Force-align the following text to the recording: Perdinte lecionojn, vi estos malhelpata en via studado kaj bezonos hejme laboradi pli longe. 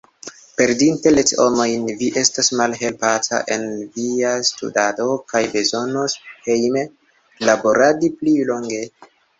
Perdinte 0.59 1.11
lecionojn, 1.17 1.83
vi 1.99 2.07
estos 2.21 2.49
malhelpata 2.61 3.43
en 3.57 3.67
via 3.99 4.33
studado 4.51 5.07
kaj 5.35 5.45
bezonos 5.55 6.19
hejme 6.51 6.89
laboradi 7.51 8.15
pli 8.19 8.39
longe. 8.53 8.87